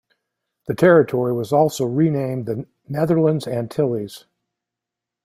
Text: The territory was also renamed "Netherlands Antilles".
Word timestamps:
The 0.65 0.73
territory 0.73 1.31
was 1.31 1.53
also 1.53 1.85
renamed 1.85 2.65
"Netherlands 2.89 3.45
Antilles". 3.47 4.25